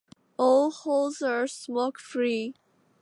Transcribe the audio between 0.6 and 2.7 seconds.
halls are smoke-free.